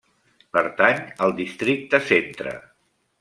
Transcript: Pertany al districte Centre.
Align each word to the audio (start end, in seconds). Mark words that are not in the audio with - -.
Pertany 0.55 1.03
al 1.25 1.35
districte 1.43 2.01
Centre. 2.09 2.55